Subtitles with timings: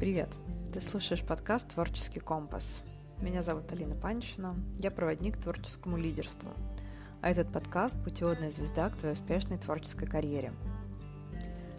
[0.00, 0.30] Привет!
[0.72, 2.80] Ты слушаешь подкаст «Творческий компас».
[3.20, 6.48] Меня зовут Алина Панчина, я проводник творческому лидерству.
[7.20, 10.54] А этот подкаст– путеводная звезда к твоей успешной творческой карьере.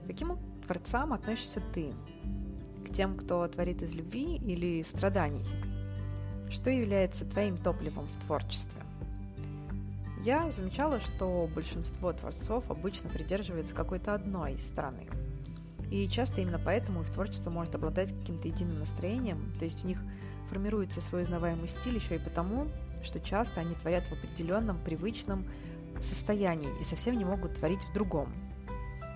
[0.06, 1.96] Каким творцам относишься ты?
[2.88, 5.48] К тем, кто творит из любви или страданий?
[6.52, 8.84] Что является твоим топливом в творчестве?
[10.22, 15.08] Я замечала, что большинство творцов обычно придерживается какой-то одной стороны–
[15.92, 20.00] и часто именно поэтому их творчество может обладать каким-то единым настроением, то есть у них
[20.50, 22.68] формируется свой узнаваемый стиль еще и потому,
[23.04, 25.46] что часто они творят в определенном, привычном
[26.00, 28.34] состоянии и совсем не могут творить в другом.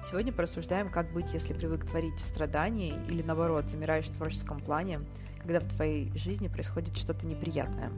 [0.06, 5.00] Сегодня порассуждаем, как быть, если привык творить в страдании или наоборот, замираешь в творческом плане,
[5.40, 7.92] когда в твоей жизни происходит что-то неприятное.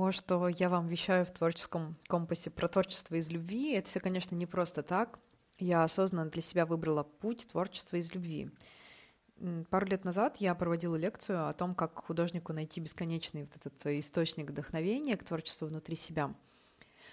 [0.00, 4.34] То, что я вам вещаю в творческом компасе про творчество из любви, это все, конечно,
[4.34, 5.18] не просто так.
[5.58, 8.50] Я осознанно для себя выбрала путь творчества из любви.
[9.68, 14.48] Пару лет назад я проводила лекцию о том, как художнику найти бесконечный вот этот источник
[14.48, 16.34] вдохновения к творчеству внутри себя.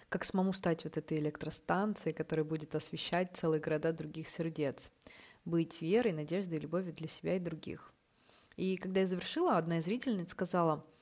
[0.07, 4.93] Как самому стать вот этой электростанцией, которая будет освещать целые города других сердец.
[5.43, 7.91] Быть верой, надеждой любовью для себя и других.
[8.55, 10.85] И когда я завершила, одна из зрительниц сказала—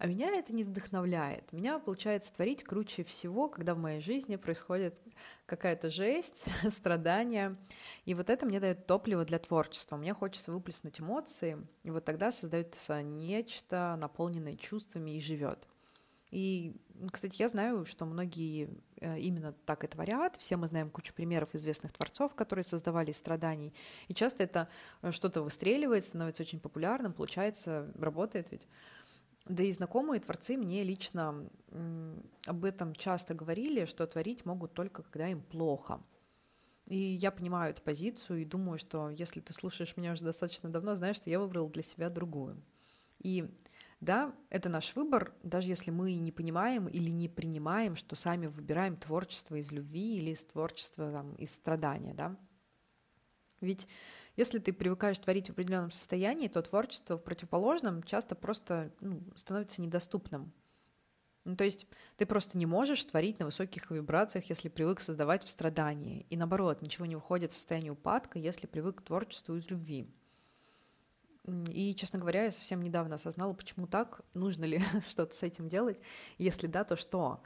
[0.00, 1.52] а меня это не вдохновляет.
[1.52, 4.98] Меня получается творить круче всего, когда в моей жизни происходит
[5.44, 7.58] какая-то жесть, страдания.
[8.06, 9.98] И вот это мне дает топливо для творчества.
[9.98, 15.68] Мне хочется выплеснуть эмоции, и вот тогда создается нечто, наполненное чувствами и живет.
[16.30, 16.76] И,
[17.12, 20.36] кстати, я знаю, что многие э, именно так и творят.
[20.36, 23.74] Все мы знаем кучу примеров известных творцов, которые создавали страданий.
[24.06, 24.68] И часто это
[25.02, 28.68] э, что-то выстреливает, становится очень популярным, получается, работает ведь.
[29.50, 31.50] Да и знакомые творцы мне лично
[32.46, 36.00] об этом часто говорили, что творить могут только когда им плохо.
[36.86, 40.94] И я понимаю эту позицию и думаю, что если ты слушаешь меня уже достаточно давно,
[40.94, 42.62] знаешь, что я выбрал для себя другую.
[43.18, 43.52] И
[43.98, 48.96] да, это наш выбор, даже если мы не понимаем или не принимаем, что сами выбираем
[48.96, 52.36] творчество из любви или из творчества там, из страдания, да.
[53.60, 53.88] Ведь
[54.40, 59.82] если ты привыкаешь творить в определенном состоянии, то творчество в противоположном часто просто ну, становится
[59.82, 60.50] недоступным.
[61.44, 61.86] Ну, то есть
[62.16, 66.24] ты просто не можешь творить на высоких вибрациях, если привык создавать в страдании.
[66.30, 70.08] И наоборот, ничего не уходит в состояние упадка, если привык к творчеству из любви.
[71.68, 76.00] И, честно говоря, я совсем недавно осознала, почему так, нужно ли что-то с этим делать.
[76.38, 77.42] Если да, то что?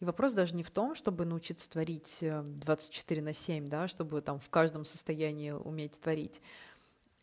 [0.00, 4.20] И вопрос даже не в том, чтобы научиться творить 24 э, на 7, да, чтобы
[4.20, 6.42] там в каждом состоянии уметь творить,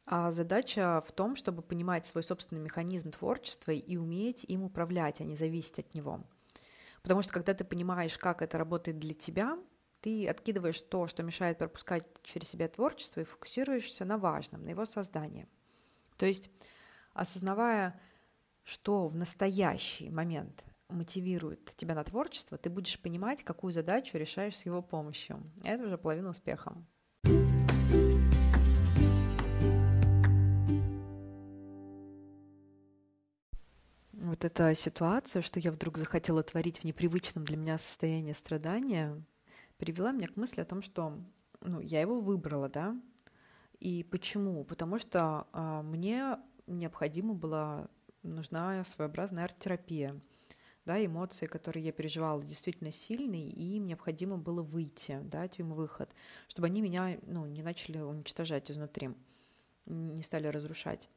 [0.06, 5.24] а задача в том, чтобы понимать свой собственный механизм творчества и уметь им управлять, а
[5.24, 6.22] не зависеть от него.
[7.04, 9.58] Потому что когда ты понимаешь, как это работает для тебя,
[10.02, 14.86] ты откидываешь то, что мешает пропускать через себя творчество, и фокусируешься на важном, на его
[14.86, 15.48] создании.
[16.18, 16.50] То есть,
[17.14, 18.00] осознавая,
[18.64, 24.66] что в настоящий момент мотивирует тебя на творчество, ты будешь понимать, какую задачу решаешь с
[24.66, 25.44] его помощью.
[25.64, 26.76] Это уже половина успеха.
[34.24, 39.22] Вот эта ситуация, что я вдруг захотела творить в непривычном для меня состоянии страдания,
[39.78, 41.20] привела меня к мысли о том, что
[41.62, 42.96] ну, я его выбрала, да.
[43.80, 44.64] И почему?
[44.64, 46.38] Потому что а, мне
[46.68, 47.90] необходима была
[48.24, 50.20] нужна своеобразная арт-терапия
[50.86, 56.14] да, эмоции, которые я переживала, действительно сильные, и им необходимо было выйти, дать им выход,
[56.48, 59.12] чтобы они меня ну, не начали уничтожать изнутри,
[59.86, 61.10] не стали разрушать.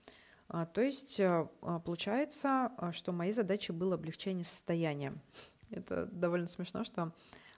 [0.48, 5.14] А, то есть э, а, получается, а, что моей задачей было облегчение состояния.
[5.70, 7.12] Это довольно смешно, что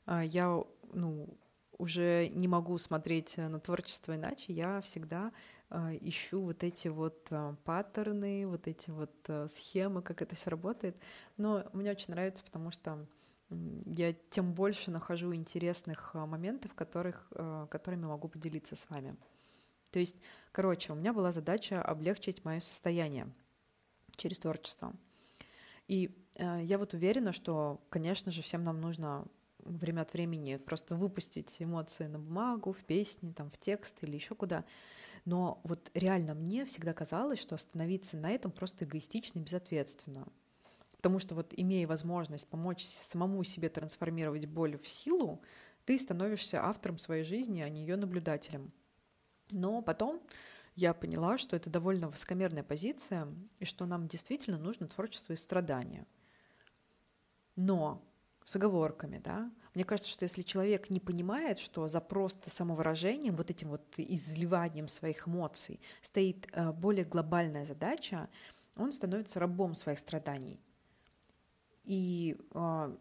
[0.06, 0.64] я
[0.94, 1.28] ну,
[1.76, 5.32] уже не могу смотреть на творчество иначе, я всегда
[5.70, 10.96] ищу вот эти вот а, паттерны, вот эти вот а, схемы, как это все работает.
[11.36, 13.06] Но мне очень нравится, потому что
[13.86, 17.32] я тем больше нахожу интересных моментов, которых,
[17.70, 19.16] которыми могу поделиться с вами.
[19.90, 20.16] То есть,
[20.52, 23.26] короче, у меня была задача облегчить мое состояние
[24.16, 24.92] через творчество.
[25.86, 29.26] И я вот уверена, что, конечно же, всем нам нужно
[29.64, 34.34] время от времени просто выпустить эмоции на бумагу, в песни, там, в текст или еще
[34.34, 34.64] куда.
[35.24, 40.26] Но вот реально мне всегда казалось, что остановиться на этом просто эгоистично и безответственно.
[40.96, 45.40] Потому что вот имея возможность помочь самому себе трансформировать боль в силу,
[45.84, 48.72] ты становишься автором своей жизни, а не ее наблюдателем.
[49.50, 50.20] Но потом
[50.74, 53.28] я поняла, что это довольно высокомерная позиция,
[53.58, 56.06] и что нам действительно нужно творчество и страдания.
[57.56, 58.02] Но
[58.48, 59.50] с оговорками, да.
[59.74, 64.88] Мне кажется, что если человек не понимает, что за просто самовыражением, вот этим вот изливанием
[64.88, 68.30] своих эмоций стоит э, более глобальная задача,
[68.78, 70.58] он становится рабом своих страданий
[71.84, 72.96] и э,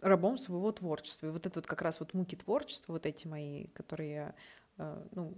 [0.00, 1.26] рабом своего творчества.
[1.26, 4.32] И вот это вот как раз вот муки творчества, вот эти мои, которые,
[4.76, 5.34] э, ну,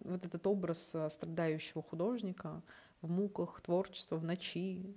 [0.00, 2.62] вот этот образ страдающего художника
[3.00, 4.92] в муках творчества в ночи,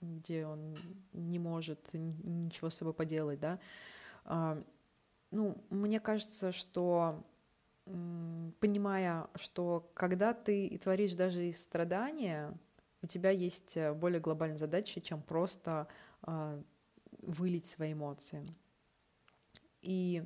[0.00, 0.76] где он
[1.12, 3.58] не может ничего с собой поделать, да.
[4.24, 4.62] А,
[5.30, 7.24] ну, мне кажется, что
[8.60, 12.52] понимая, что когда ты творишь даже из страдания,
[13.02, 15.88] у тебя есть э, более глобальная задача, чем просто
[16.22, 16.60] а,
[17.22, 18.46] вылить свои эмоции.
[19.80, 20.24] И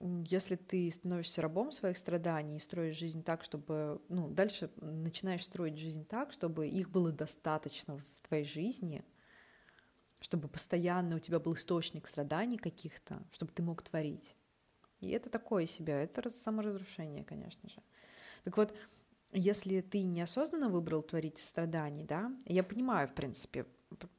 [0.00, 5.78] если ты становишься рабом своих страданий и строишь жизнь так, чтобы, ну, дальше начинаешь строить
[5.78, 9.04] жизнь так, чтобы их было достаточно в твоей жизни,
[10.20, 14.36] чтобы постоянно у тебя был источник страданий каких-то, чтобы ты мог творить.
[15.00, 17.82] И это такое себе, это саморазрушение, конечно же.
[18.44, 18.74] Так вот,
[19.32, 23.66] если ты неосознанно выбрал творить страданий, да, я понимаю, в принципе,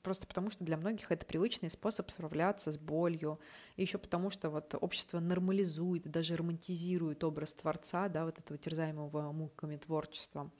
[0.01, 3.39] просто потому что для многих это привычный способ справляться с болью,
[3.75, 9.31] и еще потому что вот общество нормализует, даже романтизирует образ Творца, да, вот этого терзаемого
[9.31, 10.51] муками творчества.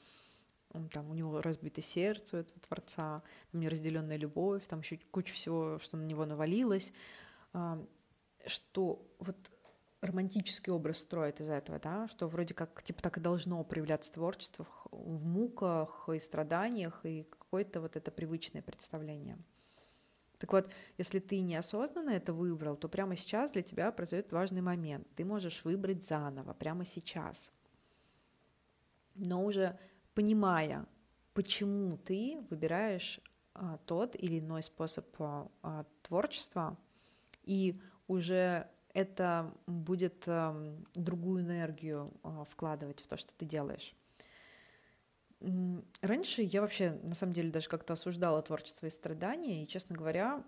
[0.92, 5.78] Там у него разбито сердце у этого Творца, там неразделенная любовь, там еще куча всего,
[5.80, 6.94] что на него навалилось,
[7.52, 7.86] а,
[8.46, 9.36] что вот
[10.02, 14.66] романтический образ строит из этого, да, что вроде как типа так и должно проявляться творчество
[14.92, 19.38] в муках и страданиях, и какое-то вот это привычное представление.
[20.38, 25.06] Так вот, если ты неосознанно это выбрал, то прямо сейчас для тебя произойдет важный момент.
[25.16, 27.52] Ты можешь выбрать заново, прямо сейчас.
[29.16, 29.78] Но уже
[30.14, 30.88] понимая,
[31.34, 33.20] почему ты выбираешь
[33.54, 36.78] а, тот или иной способ а, а, творчества,
[37.44, 40.56] и уже это будет а,
[40.96, 43.94] другую энергию а, вкладывать в то, что ты делаешь.
[46.02, 50.44] Раньше я вообще, на самом деле, даже как-то осуждала творчество и страдания, и, честно говоря,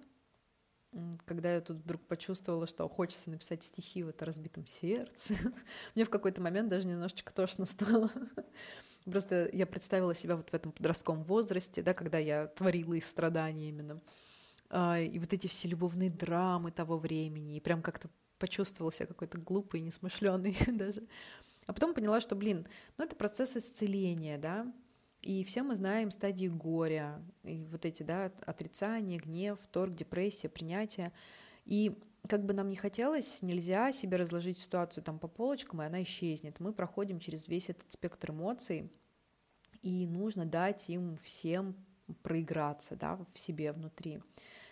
[1.25, 5.34] когда я тут вдруг почувствовала, что хочется написать стихи в это разбитом сердце,
[5.95, 8.12] мне в какой-то момент даже немножечко тошно стало.
[9.06, 13.69] Просто я представила себя вот в этом подростковом возрасте, да, когда я творила из страданий
[13.69, 14.01] именно.
[14.69, 19.38] А, и вот эти все любовные драмы того времени, и прям как-то почувствовала себя какой-то
[19.39, 21.07] глупый, несмышленый даже.
[21.66, 22.68] А потом поняла, что, блин,
[22.98, 24.72] ну это процесс исцеления, да,
[25.24, 31.14] и все мы знаем стадии горя, и вот эти, да, отрицание, гнев, торг, депрессия, принятие.
[31.66, 31.98] И
[32.28, 36.60] как бы нам не хотелось, нельзя себе разложить ситуацию там по полочкам, и она исчезнет.
[36.60, 38.92] Мы проходим через весь этот спектр эмоций,
[39.81, 41.75] и нужно дать им всем
[42.22, 44.22] проиграться, да, в себе внутри.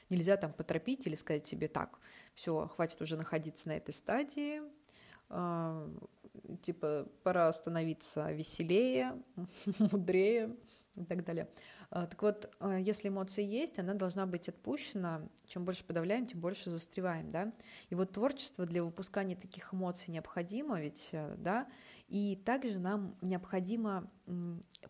[0.09, 1.97] Нельзя там поторопить или сказать себе так,
[2.33, 4.61] все, хватит уже находиться на этой стадии,
[5.29, 5.89] а,
[6.61, 9.21] типа, пора становиться веселее,
[9.79, 10.55] мудрее
[10.95, 11.49] и так далее.
[11.93, 15.27] А, так вот, а, если эмоции есть, она должна быть отпущена.
[15.45, 17.51] Чем больше подавляем, тем больше застреваем, да.
[17.89, 21.67] И вот творчество для выпускания таких эмоций необходимо ведь, э, да.
[22.07, 24.09] И также нам необходимо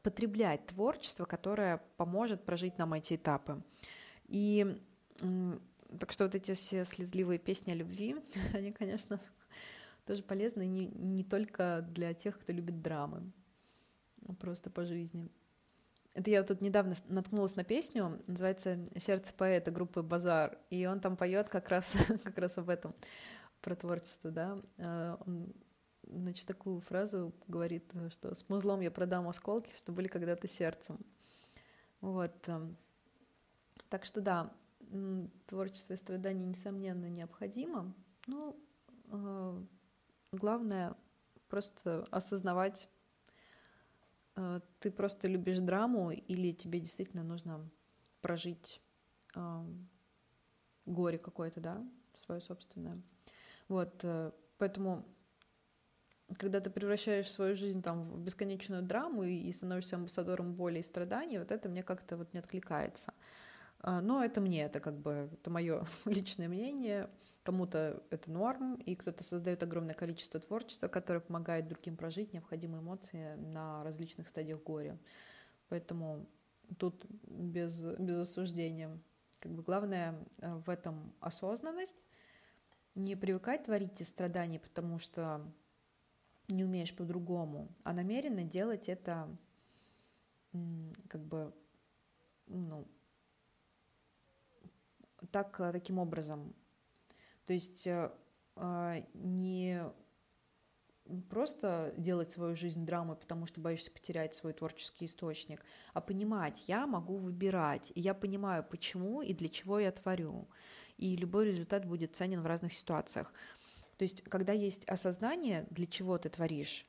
[0.04, 3.64] потреблять творчество, которое поможет прожить нам эти этапы.
[4.28, 4.80] И
[6.00, 8.16] так что вот эти все слезливые песни о любви,
[8.54, 9.20] они, конечно,
[10.12, 13.32] тоже полезны не, не только для тех, кто любит драмы,
[14.28, 15.30] а просто по жизни.
[16.14, 21.16] Это я тут недавно наткнулась на песню, называется «Сердце поэта» группы «Базар», и он там
[21.16, 22.94] поет как раз, как раз об этом,
[23.62, 24.62] про творчество, да.
[24.80, 25.54] А, он,
[26.04, 31.00] значит, такую фразу говорит, что «с музлом я продам осколки, что были когда-то сердцем».
[32.02, 32.36] Вот.
[32.50, 32.76] Эм.
[33.88, 34.52] Так что да,
[35.46, 37.94] творчество и страдания, несомненно, необходимо,
[38.28, 38.58] но
[39.10, 39.62] э,
[40.32, 40.96] Главное
[41.50, 42.88] просто осознавать,
[44.36, 47.70] э, ты просто любишь драму или тебе действительно нужно
[48.22, 48.82] прожить
[50.86, 51.84] горе какое-то, да,
[52.16, 53.02] свое собственное.
[53.68, 55.06] Вот, э, поэтому
[56.38, 61.40] когда ты превращаешь свою жизнь там в бесконечную драму и становишься амбассадором боли и страданий,
[61.40, 63.14] вот это мне как-то вот не откликается.
[63.84, 67.10] Но это мне, это как бы, это мое личное мнение.
[67.44, 73.34] Кому-то это норм, и кто-то создает огромное количество творчества, которое помогает другим прожить необходимые эмоции
[73.36, 75.00] на различных стадиях горя.
[75.70, 76.28] Поэтому
[76.78, 79.00] тут без, без осуждения.
[79.40, 82.06] Как бы главное э, в этом осознанность,
[82.94, 85.42] не привыкать творить из страданий, потому что
[86.48, 89.36] не умеешь по-другому, а намеренно делать это
[91.08, 91.54] как бы
[92.48, 92.86] ну,
[95.32, 96.54] так, таким образом,
[97.46, 98.12] То есть э,
[98.56, 99.82] а, не
[101.30, 106.88] просто делать свою жизнь драмой, потому что боишься потерять свой творческий источник, а понимать, я
[106.88, 110.48] могу выбирать, и я понимаю, почему и для чего я творю,
[110.98, 113.34] и любой результат будет ценен в разных ситуациях.
[113.98, 116.88] То есть, когда есть осознание, для чего ты творишь,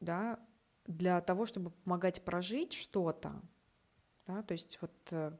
[0.00, 0.38] да,
[0.86, 3.40] для того, чтобы помогать прожить что-то,
[4.26, 5.32] да, то есть вот э,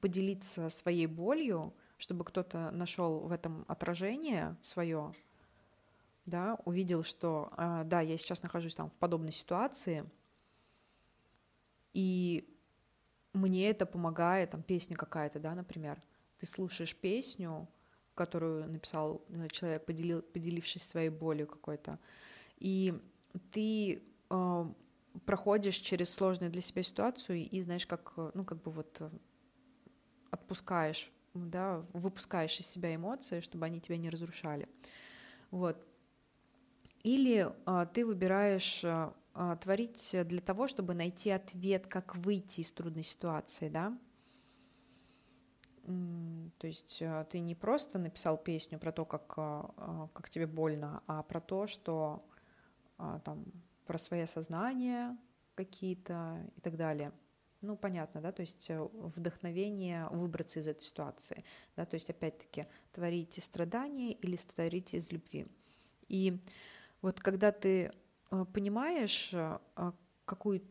[0.00, 5.12] поделиться своей болью, чтобы кто-то нашел в этом отражение свое,
[6.26, 10.08] да, увидел, что, а, да, я сейчас нахожусь там в подобной ситуации,
[11.92, 12.48] и
[13.32, 16.02] мне это помогает, там песня какая-то, да, например,
[16.38, 17.68] ты слушаешь песню,
[18.14, 21.98] которую написал э, человек, поделил, поделившись своей болью какой-то,
[22.58, 23.00] и
[23.50, 24.64] ты э,
[25.26, 29.10] проходишь через сложную для себя ситуацию и знаешь, как, э, ну, как бы вот э,
[30.50, 34.68] отпускаешь, да, выпускаешь из себя эмоции, чтобы они тебя не разрушали.
[35.52, 35.86] Вот.
[37.04, 42.72] Или а, ты выбираешь а, а, творить для того, чтобы найти ответ, как выйти из
[42.72, 43.96] трудной ситуации, да?
[46.58, 51.02] То есть а, ты не просто написал песню про то, как, а, как тебе больно,
[51.06, 52.26] а про то, что
[53.24, 53.46] там
[53.86, 55.16] про свое сознание
[55.54, 57.12] какие-то и так далее.
[57.62, 61.44] Ну, понятно, да, то есть э, вдохновение выбраться из этой ситуации,
[61.76, 65.46] да, то есть опять-таки творите страдания или творите из любви.
[66.08, 66.40] И
[67.02, 67.92] вот когда ты
[68.30, 69.58] э, понимаешь, э,
[70.24, 70.62] какую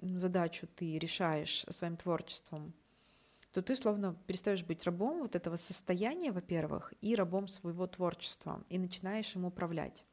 [0.00, 2.72] задачу ты решаешь своим творчеством,
[3.52, 8.78] то ты словно перестаешь быть рабом вот этого состояния, во-первых, и рабом своего творчества, и
[8.78, 10.06] начинаешь им управлять.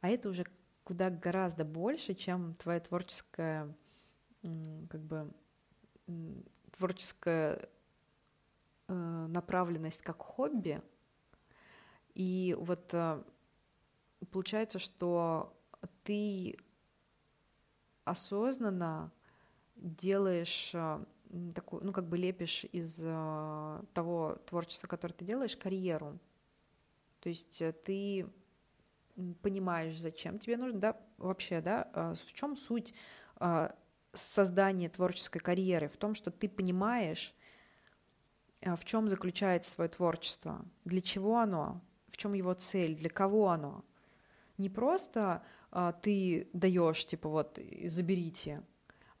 [0.00, 0.46] А это уже
[0.84, 3.74] куда гораздо больше, чем твоя творческая
[4.90, 5.32] как бы
[6.76, 7.68] творческая
[8.88, 10.82] э, направленность как хобби.
[12.14, 13.22] И вот э,
[14.30, 15.56] получается, что
[16.02, 16.56] ты
[18.04, 19.12] осознанно
[19.76, 21.04] делаешь э,
[21.54, 26.18] такую, ну как бы лепишь из того творчества, которое ты делаешь, карьеру.
[27.20, 28.28] То есть ты
[29.42, 32.94] понимаешь, зачем тебе нужно, да, вообще, да, в чем суть
[34.14, 37.34] создание творческой карьеры, в том, что ты понимаешь,
[38.64, 43.48] а, в чем заключается свое творчество, для чего оно, в чем его цель, для кого
[43.48, 43.84] оно.
[44.58, 48.62] Не просто а, ты даешь, типа вот, заберите,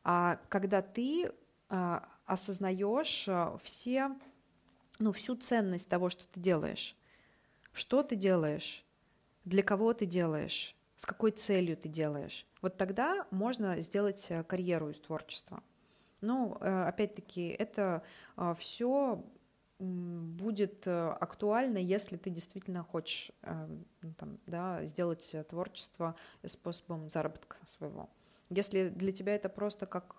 [0.02, 1.32] а когда ты
[1.68, 4.10] а, осознаешь а, все,
[4.98, 6.96] ну, всю ценность того, что ты делаешь.
[7.72, 8.84] Что ты делаешь,
[9.44, 12.46] для кого ты делаешь, с какой целью ты делаешь.
[12.62, 15.62] Вот тогда можно сделать э, карьеру из творчества.
[16.20, 18.02] Ну, э, опять-таки, это
[18.36, 19.24] э, все
[19.80, 26.14] будет актуально, если ты действительно хочешь ну, там, да, сделать творчество
[26.46, 28.08] способом заработка своего.
[28.50, 30.14] Если для тебя это просто как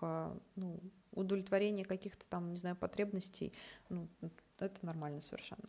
[0.56, 0.78] ну,
[1.12, 3.54] удовлетворение каких-то там, не знаю, потребностей,
[3.88, 4.08] ну,
[4.58, 5.68] это нормально совершенно.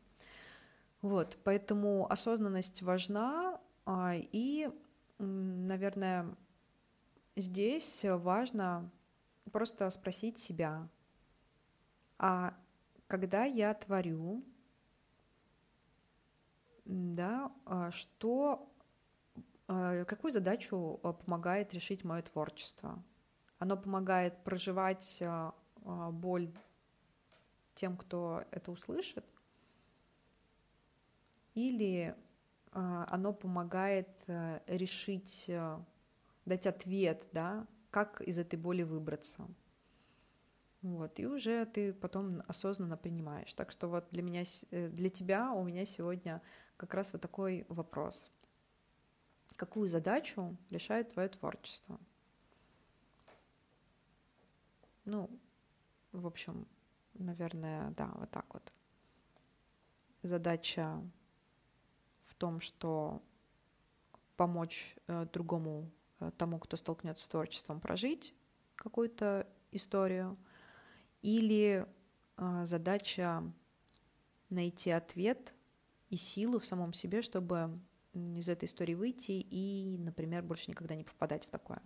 [1.01, 4.69] Вот, поэтому осознанность важна, а, и
[5.19, 6.35] наверное,
[7.35, 8.89] здесь важно
[9.51, 10.87] просто спросить себя,
[12.17, 12.57] а
[13.07, 14.43] когда я творю,
[16.85, 18.71] да, а что,
[19.67, 23.03] а, какую задачу а, помогает решить мое творчество?
[23.59, 25.21] Оно помогает проживать
[25.83, 26.53] боль
[27.73, 29.25] тем, кто это услышит,
[31.55, 32.15] или
[32.77, 35.79] оно помогает э, решить, э,
[36.45, 39.47] дать ответ, да, как из этой боли выбраться.
[40.83, 43.53] Вот, и уже ты потом осознанно принимаешь.
[43.53, 46.41] Так что вот для меня, э, для тебя у меня сегодня
[46.77, 48.29] как раз вот такой вопрос.
[49.55, 51.99] Какую задачу решает твое творчество?
[55.05, 55.29] Ну,
[56.11, 56.67] в общем,
[57.15, 58.71] наверное, да, вот так вот.
[60.21, 61.01] Задача
[62.37, 63.21] том, что
[64.35, 68.33] помочь э, другому, э, тому, кто столкнется с творчеством, прожить
[68.75, 70.37] какую-то историю,
[71.21, 71.85] или
[72.37, 73.43] э, задача
[74.49, 75.53] найти ответ
[76.09, 77.79] и силу в самом себе, чтобы
[78.13, 81.81] из этой истории выйти и, например, больше никогда не попадать в такое.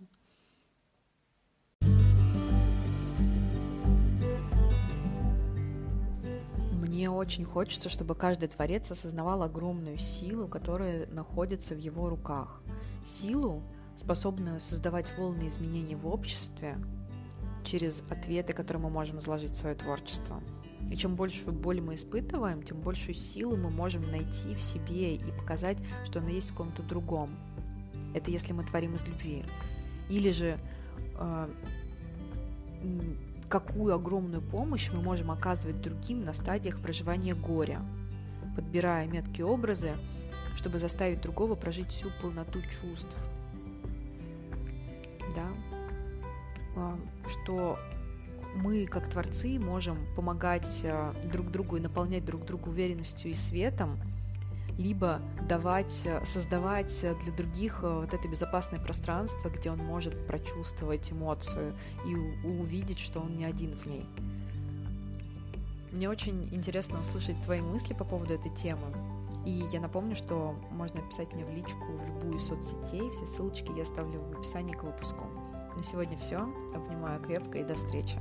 [7.02, 12.62] Мне очень хочется, чтобы каждый творец осознавал огромную силу, которая находится в его руках.
[13.04, 13.60] Силу,
[13.96, 16.78] способную создавать волны изменений в обществе
[17.64, 20.40] через ответы, которые мы можем изложить в свое творчество.
[20.92, 25.32] И чем большую боль мы испытываем, тем большую силу мы можем найти в себе и
[25.32, 27.36] показать, что она есть в ком-то другом.
[28.14, 29.44] Это если мы творим из любви.
[30.08, 30.56] Или же
[31.18, 31.50] э,
[33.52, 37.82] какую огромную помощь мы можем оказывать другим на стадиях проживания горя,
[38.56, 39.90] подбирая меткие образы,
[40.56, 43.14] чтобы заставить другого прожить всю полноту чувств.
[45.36, 45.48] Да?
[46.76, 47.78] А, что
[48.56, 54.00] мы, как творцы, можем помогать а, друг другу и наполнять друг друга уверенностью и светом,
[54.78, 61.74] либо давать, а, создавать для других вот это безопасное пространство, где он может прочувствовать эмоцию
[62.06, 64.06] и увидеть, что он не один в ней.
[65.92, 68.86] Мне очень интересно услышать твои мысли по поводу этой темы.
[69.44, 73.10] И я напомню, что можно писать мне в личку в любую из соцсетей.
[73.10, 75.26] Все ссылочки я оставлю в описании к выпуску.
[75.76, 76.38] На сегодня все.
[76.74, 78.18] Обнимаю крепко и до встречи.